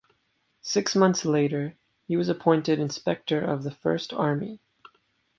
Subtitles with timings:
[0.63, 1.75] Six months later,
[2.07, 4.59] he was appointed Inspector of the First Army.